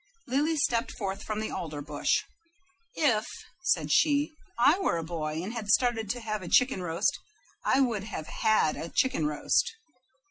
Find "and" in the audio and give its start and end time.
5.43-5.53